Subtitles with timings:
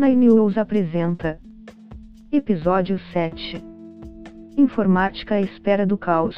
[0.00, 1.40] Nine News apresenta
[2.30, 3.60] Episódio 7
[4.56, 6.36] Informática à espera do caos.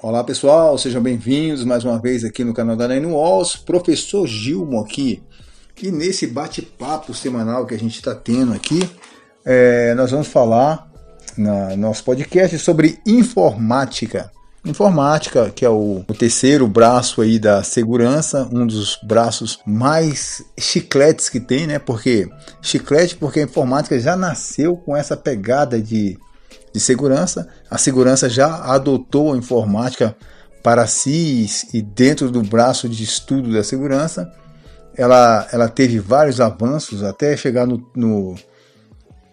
[0.00, 4.80] Olá pessoal, sejam bem-vindos mais uma vez aqui no canal da Nine Walls, professor Gilmo
[4.80, 5.22] aqui.
[5.82, 8.88] E nesse bate-papo semanal que a gente está tendo aqui,
[9.44, 10.90] é, nós vamos falar
[11.36, 14.30] no nosso podcast sobre informática.
[14.64, 21.28] Informática, que é o, o, terceiro braço aí da segurança, um dos braços mais chicletes
[21.28, 21.78] que tem, né?
[21.78, 22.28] Porque
[22.60, 26.18] chiclete porque a informática já nasceu com essa pegada de
[26.76, 27.48] de segurança.
[27.70, 30.14] A segurança já adotou a informática
[30.62, 34.30] para si e dentro do braço de estudo da segurança.
[34.96, 38.34] Ela, ela teve vários avanços até chegar no, no,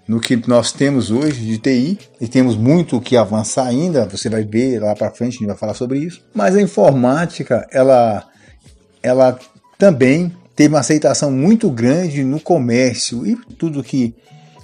[0.07, 4.05] no que nós temos hoje de TI e temos muito que avançar ainda.
[4.07, 6.25] Você vai ver lá para frente, a gente vai falar sobre isso.
[6.33, 8.23] Mas a informática, ela,
[9.01, 9.39] ela
[9.77, 14.15] também teve uma aceitação muito grande no comércio e tudo que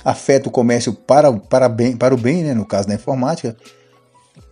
[0.04, 3.56] afeta o comércio para, para, bem, para o bem, né, no caso da informática,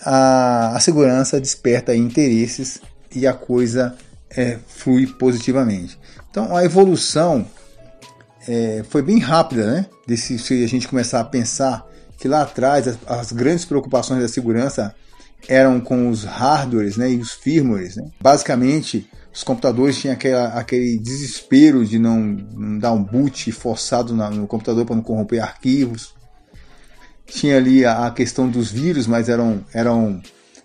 [0.01, 2.79] a, a segurança desperta interesses
[3.13, 3.95] e a coisa
[4.29, 5.97] é, flui positivamente.
[6.37, 7.47] Então a evolução
[8.47, 9.85] é, foi bem rápida, né?
[10.05, 11.83] Desse, se a gente começar a pensar
[12.15, 14.93] que lá atrás as, as grandes preocupações da segurança
[15.47, 17.95] eram com os hardwares né, e os firmwares.
[17.95, 18.07] Né?
[18.21, 24.29] Basicamente, os computadores tinham aquela, aquele desespero de não, não, dar um boot forçado na,
[24.29, 26.13] no computador para não corromper arquivos.
[27.25, 30.21] Tinha ali a, a, questão dos vírus, mas eram, eram,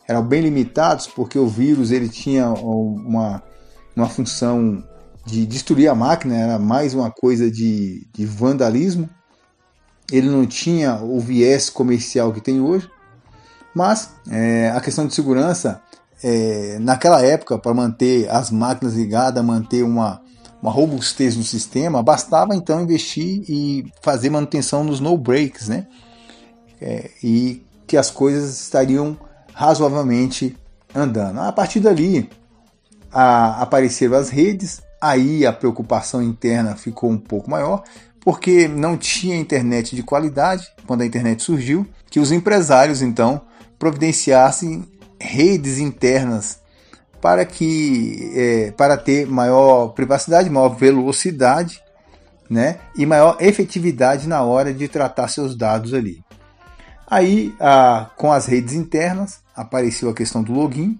[0.06, 3.42] eram bem limitados porque o vírus ele tinha uma,
[3.96, 4.84] uma função
[5.24, 9.08] de destruir a máquina, era mais uma coisa de, de vandalismo.
[10.10, 12.90] Ele não tinha o viés comercial que tem hoje.
[13.74, 15.80] Mas é, a questão de segurança,
[16.22, 20.20] é, naquela época, para manter as máquinas ligadas, manter uma,
[20.60, 25.86] uma robustez no sistema, bastava então investir e fazer manutenção nos no breaks, né?
[26.80, 29.16] É, e que as coisas estariam
[29.54, 30.56] razoavelmente
[30.94, 31.40] andando.
[31.40, 32.28] A partir dali
[33.10, 37.82] a, apareceram as redes, aí a preocupação interna ficou um pouco maior,
[38.20, 43.40] porque não tinha internet de qualidade quando a internet surgiu, que os empresários então
[43.80, 44.84] providenciassem
[45.20, 46.60] redes internas
[47.20, 51.82] para que é, para ter maior privacidade, maior velocidade,
[52.48, 56.22] né, e maior efetividade na hora de tratar seus dados ali.
[57.08, 60.98] Aí, a, com as redes internas, apareceu a questão do login,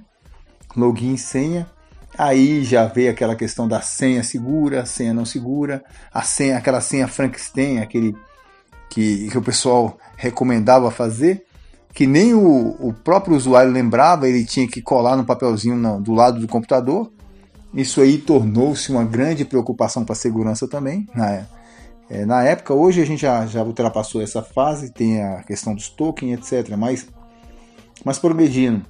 [0.77, 1.71] login e senha.
[2.19, 7.09] Aí já veio aquela questão da senha segura, senha não segura, a senha, aquela senha
[7.09, 8.15] Frankenstein, aquele
[8.91, 11.45] que, que o pessoal recomendava fazer
[11.93, 16.13] que nem o, o próprio usuário lembrava, ele tinha que colar no papelzinho no, do
[16.13, 17.13] lado do computador.
[17.75, 21.07] Isso aí tornou-se uma grande preocupação para a segurança também.
[21.15, 21.47] Na,
[22.09, 25.89] é, na época, hoje a gente já, já ultrapassou essa fase, tem a questão dos
[25.89, 26.77] tokens, etc.
[26.77, 27.07] Mas,
[28.05, 28.85] mas progredindo.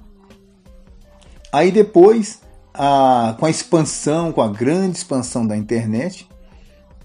[1.51, 2.41] Aí depois,
[2.73, 6.27] a, com a expansão, com a grande expansão da internet,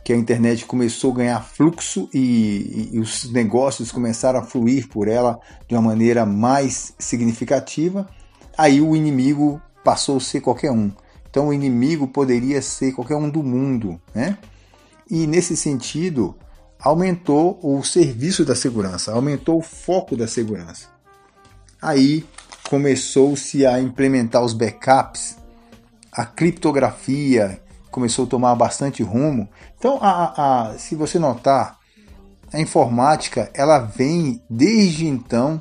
[0.02, 5.06] que a internet começou a ganhar fluxo e, e, os negócios começaram a fluir por
[5.06, 8.08] ela de uma maneira mais significativa,
[8.56, 10.90] aí o inimigo passou a ser qualquer um.
[11.30, 14.38] Então o inimigo poderia ser qualquer um do mundo, né?
[15.10, 16.34] E nesse sentido,
[16.80, 20.88] aumentou o serviço da segurança, aumentou o foco da segurança.
[21.80, 22.24] Aí
[22.68, 25.37] começou-se a implementar os backups,
[26.12, 27.60] a criptografia,
[27.90, 29.48] começou a tomar bastante rumo.
[29.78, 31.78] Então, a, a, se você notar,
[32.52, 35.60] a informática ela vem desde então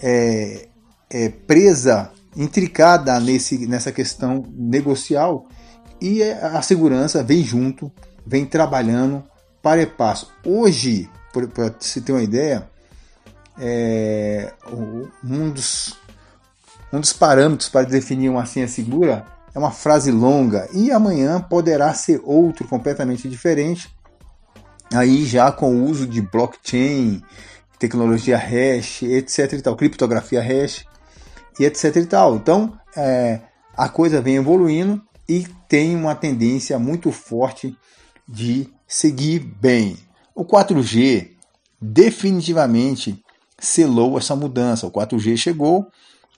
[0.00, 0.68] é,
[1.10, 5.46] é, presa, intricada nesse, nessa questão negocial
[6.00, 7.92] e a segurança vem junto,
[8.26, 9.22] vem trabalhando
[9.62, 10.32] para e passo.
[10.44, 12.68] Hoje, para se ter uma ideia,
[13.58, 14.52] é,
[15.22, 15.96] um, dos,
[16.92, 19.24] um dos parâmetros para definir uma senha segura
[19.54, 23.88] é uma frase longa e amanhã poderá ser outro completamente diferente.
[24.92, 27.22] Aí já com o uso de blockchain,
[27.78, 30.84] tecnologia hash, etc e tal, criptografia hash
[31.58, 32.36] e etc e tal.
[32.36, 33.40] Então é,
[33.76, 37.76] a coisa vem evoluindo e tem uma tendência muito forte
[38.28, 39.96] de seguir bem.
[40.34, 41.30] O 4G
[41.80, 43.22] definitivamente
[43.58, 44.86] selou essa mudança.
[44.86, 45.86] O 4G chegou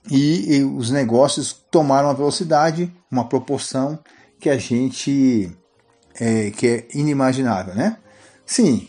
[0.09, 3.99] e, e os negócios tomaram uma velocidade, uma proporção
[4.39, 5.51] que a gente
[6.19, 7.97] é, que é inimaginável, né?
[8.45, 8.87] Sim,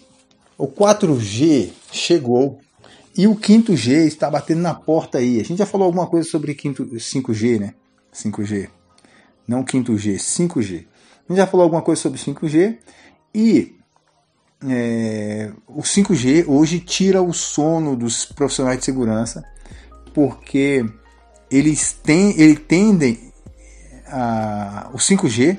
[0.59, 2.61] o 4G chegou
[3.17, 5.41] e o 5G está batendo na porta aí.
[5.41, 7.75] A gente já falou alguma coisa sobre 5G, né?
[8.13, 8.69] 5G.
[9.49, 10.85] Não 5G, 5G.
[11.29, 12.79] A gente já falou alguma coisa sobre 5G
[13.35, 13.75] e
[14.69, 19.45] é, o 5G hoje tira o sono dos profissionais de segurança
[20.15, 20.85] porque
[21.57, 23.33] eles têm, ele tendem
[24.07, 25.59] a, o 5G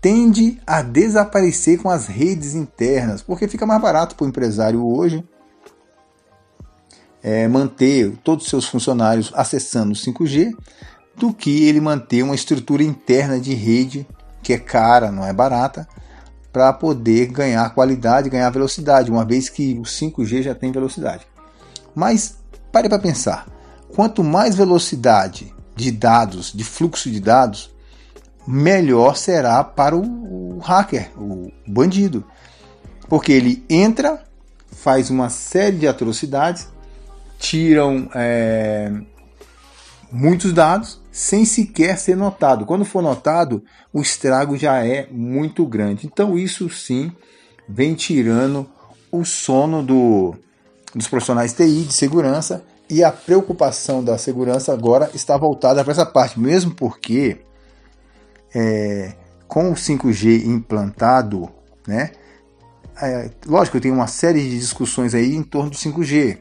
[0.00, 5.24] tende a desaparecer com as redes internas, porque fica mais barato para o empresário hoje
[7.22, 10.52] é, manter todos os seus funcionários acessando o 5G
[11.16, 14.06] do que ele manter uma estrutura interna de rede
[14.42, 15.86] que é cara, não é barata,
[16.52, 21.24] para poder ganhar qualidade, ganhar velocidade, uma vez que o 5G já tem velocidade.
[21.94, 22.36] Mas
[22.72, 23.46] pare para pensar,
[23.94, 27.70] quanto mais velocidade de dados, de fluxo de dados,
[28.46, 32.24] melhor será para o, hacker, o bandido.
[33.08, 34.22] Porque ele entra,
[34.70, 36.68] faz uma série de atrocidades,
[37.38, 38.90] tiram é,
[40.10, 42.64] muitos dados sem sequer ser notado.
[42.64, 43.62] Quando for notado,
[43.92, 46.06] o estrago já é muito grande.
[46.06, 47.12] Então, isso sim
[47.68, 48.66] vem tirando
[49.10, 50.34] o sono do,
[50.94, 56.06] dos profissionais TI de segurança e a preocupação da segurança agora está voltada para essa
[56.06, 57.38] parte, mesmo porque
[58.54, 59.14] é,
[59.48, 61.48] com o 5G implantado,
[61.86, 62.10] né?
[63.00, 66.38] É, lógico, tenho uma série de discussões aí em torno do 5G,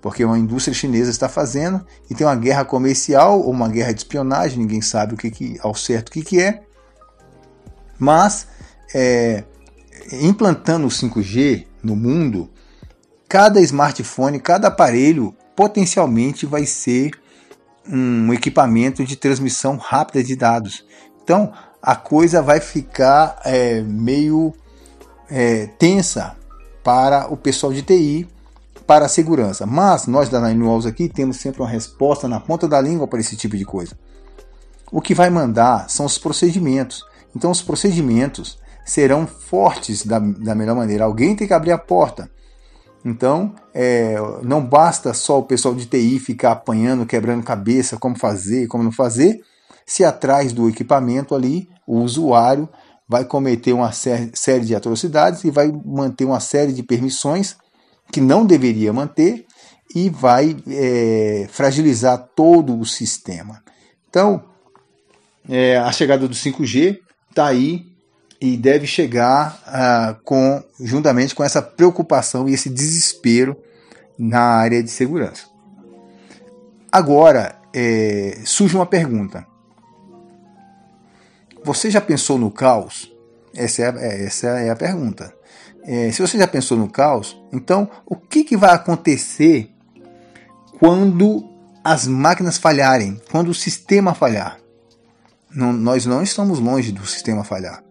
[0.00, 4.00] porque uma indústria chinesa está fazendo e tem uma guerra comercial ou uma guerra de
[4.00, 6.62] espionagem, ninguém sabe o que, que ao certo o que, que é.
[7.98, 8.48] Mas
[8.92, 9.44] é,
[10.20, 12.50] implantando o 5G no mundo,
[13.28, 17.12] cada smartphone, cada aparelho potencialmente vai ser
[17.88, 20.84] um equipamento de transmissão rápida de dados.
[21.22, 24.52] Então a coisa vai ficar é, meio
[25.30, 26.36] é, tensa
[26.82, 28.28] para o pessoal de TI,
[28.88, 29.64] para a segurança.
[29.64, 33.20] Mas nós da Nine Walls aqui temos sempre uma resposta na ponta da língua para
[33.20, 33.96] esse tipo de coisa.
[34.90, 37.04] O que vai mandar são os procedimentos.
[37.36, 41.04] Então os procedimentos serão fortes da, da melhor maneira.
[41.04, 42.28] Alguém tem que abrir a porta.
[43.04, 48.68] Então, é, não basta só o pessoal de TI ficar apanhando, quebrando cabeça, como fazer,
[48.68, 49.40] como não fazer,
[49.84, 52.68] se atrás do equipamento ali o usuário
[53.08, 57.56] vai cometer uma série de atrocidades e vai manter uma série de permissões
[58.10, 59.44] que não deveria manter
[59.94, 63.62] e vai é, fragilizar todo o sistema.
[64.08, 64.44] Então,
[65.48, 67.91] é, a chegada do 5G está aí
[68.42, 73.56] e deve chegar ah, com, juntamente com essa preocupação e esse desespero
[74.18, 75.44] na área de segurança.
[76.90, 79.46] Agora, é, surge uma pergunta:
[81.62, 83.14] você já pensou no caos?
[83.54, 85.32] Essa é a, é, essa é a pergunta.
[85.84, 89.70] É, se você já pensou no caos, então o que, que vai acontecer
[90.80, 91.48] quando
[91.84, 94.58] as máquinas falharem, quando o sistema falhar?
[95.48, 97.84] Não, nós não estamos longe do sistema falhar.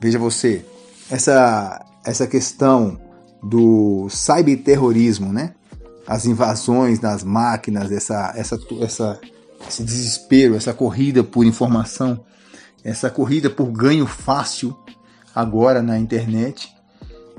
[0.00, 0.64] Veja você,
[1.10, 3.00] essa, essa questão
[3.42, 5.54] do cyberterrorismo, né?
[6.06, 9.20] as invasões nas máquinas, essa, essa, essa,
[9.68, 12.24] esse desespero, essa corrida por informação
[12.86, 14.76] essa corrida por ganho fácil
[15.34, 16.72] agora na internet,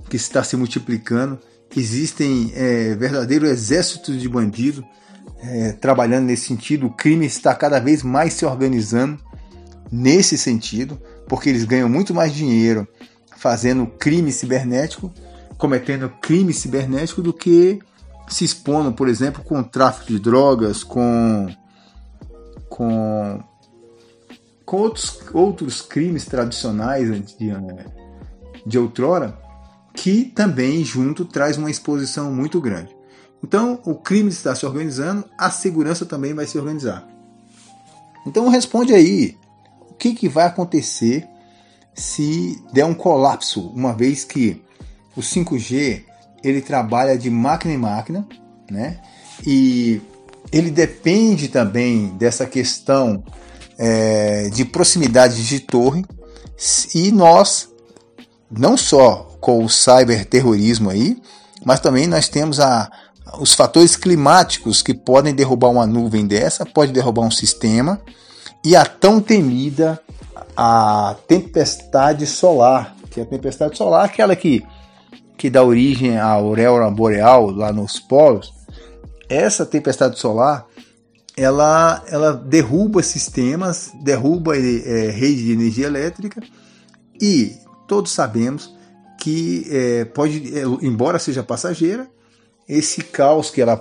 [0.10, 1.40] que está se multiplicando.
[1.74, 4.84] Existem é, verdadeiros exércitos de bandidos
[5.40, 6.88] é, trabalhando nesse sentido.
[6.88, 9.18] O crime está cada vez mais se organizando
[9.90, 12.88] nesse sentido, porque eles ganham muito mais dinheiro
[13.36, 15.14] fazendo crime cibernético,
[15.58, 17.80] cometendo crime cibernético, do que
[18.28, 21.48] se expondo, por exemplo, com tráfico de drogas, com,
[22.70, 23.44] com
[24.68, 27.08] com outros, outros crimes tradicionais
[27.38, 27.54] de,
[28.66, 29.40] de outrora,
[29.94, 32.94] que também junto traz uma exposição muito grande.
[33.42, 37.08] Então, o crime está se organizando, a segurança também vai se organizar.
[38.26, 39.38] Então, responde aí,
[39.98, 41.28] que, que vai acontecer
[41.94, 44.62] se der um colapso, uma vez que
[45.16, 46.04] o 5G
[46.44, 48.28] ele trabalha de máquina em máquina,
[48.70, 49.00] né?
[49.46, 50.02] E
[50.52, 53.24] ele depende também dessa questão
[53.78, 56.06] é, de proximidade de torre
[56.94, 57.70] e nós,
[58.50, 61.22] não só com o cyberterrorismo aí,
[61.66, 62.90] mas também nós temos a,
[63.40, 68.02] os fatores climáticos que podem derrubar uma nuvem dessa, pode derrubar um sistema,
[68.68, 69.98] e a tão temida
[70.54, 74.62] a tempestade solar, que é a tempestade solar, aquela que,
[75.38, 78.54] que dá origem à auréola boreal lá nos polos.
[79.30, 80.68] Essa tempestade solar
[81.38, 86.44] ela, ela derruba sistemas, derruba é, rede de energia elétrica
[87.22, 87.56] e
[87.88, 88.78] todos sabemos que
[89.18, 92.08] que é, pode, é, embora seja passageira,
[92.68, 93.78] esse caos que ela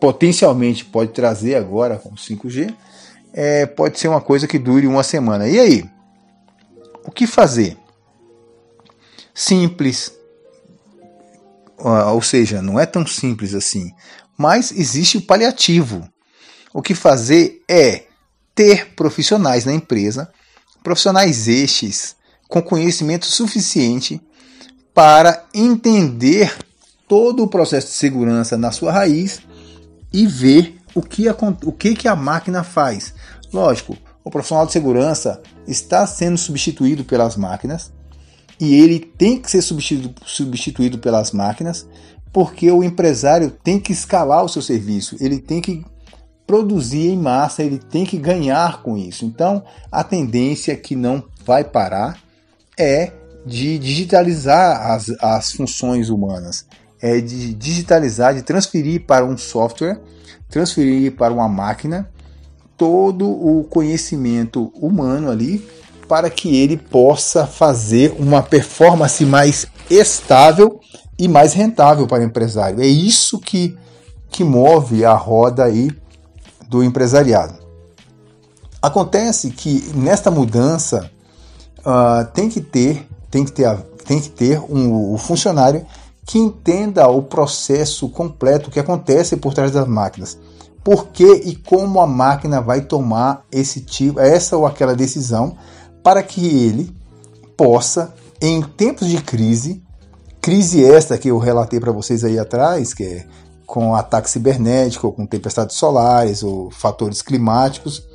[0.00, 2.74] potencialmente pode trazer agora com 5G
[3.32, 5.48] é, pode ser uma coisa que dure uma semana.
[5.48, 5.90] E aí?
[7.04, 7.76] O que fazer?
[9.34, 10.12] Simples,
[11.78, 13.92] ou seja, não é tão simples assim,
[14.36, 16.08] mas existe o paliativo.
[16.74, 18.04] O que fazer é
[18.54, 20.30] ter profissionais na empresa,
[20.82, 22.16] profissionais estes
[22.48, 24.20] com conhecimento suficiente
[24.92, 26.52] para entender
[27.06, 29.40] todo o processo de segurança na sua raiz
[30.12, 33.14] e ver o que a, o que, que a máquina faz.
[33.52, 37.92] Lógico, o profissional de segurança está sendo substituído pelas máquinas
[38.60, 41.86] e ele tem que ser substituído, pelas máquinas
[42.32, 45.84] porque o empresário tem que escalar o seu serviço, ele tem que
[46.46, 49.24] produzir em massa, ele tem que ganhar com isso.
[49.24, 52.18] Então, a tendência que não vai parar
[52.78, 53.12] é
[53.44, 56.66] de digitalizar as, as funções humanas,
[57.00, 60.00] é de digitalizar, de transferir para um software,
[60.48, 62.08] transferir para uma máquina
[62.76, 65.66] todo o conhecimento humano ali
[66.08, 70.80] para que ele possa fazer uma performance mais estável
[71.18, 72.80] e mais rentável para o empresário.
[72.80, 73.76] É isso que,
[74.30, 75.90] que move a roda aí
[76.68, 77.54] do empresariado.
[78.80, 81.10] Acontece que nesta mudança
[81.80, 83.76] uh, tem que ter tem que ter
[84.06, 85.84] tem que ter um, um funcionário
[86.28, 90.38] que entenda o processo completo que acontece por trás das máquinas.
[90.84, 95.56] Por que e como a máquina vai tomar esse tipo, essa ou aquela decisão
[96.04, 96.94] para que ele
[97.56, 99.82] possa, em tempos de crise,
[100.38, 103.26] crise esta que eu relatei para vocês aí atrás, que é
[103.66, 108.06] com ataque cibernético, com tempestades solares ou fatores climáticos,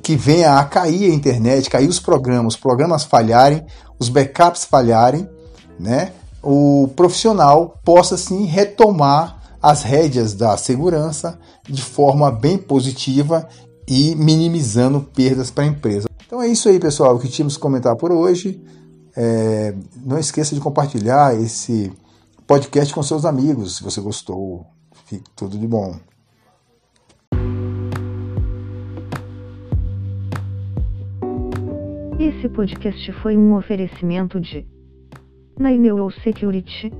[0.00, 3.66] que venha a cair a internet, cair os programas, os programas falharem,
[3.98, 5.28] os backups falharem,
[5.76, 6.12] né?
[6.42, 13.48] O profissional possa sim retomar as rédeas da segurança de forma bem positiva
[13.86, 16.08] e minimizando perdas para a empresa.
[16.26, 18.60] Então é isso aí, pessoal, que tínhamos que comentar por hoje.
[19.16, 21.92] É, não esqueça de compartilhar esse
[22.46, 24.66] podcast com seus amigos, se você gostou.
[25.06, 25.94] Fique tudo de bom.
[32.18, 34.66] Esse podcast foi um oferecimento de
[35.58, 36.90] Naimeu Security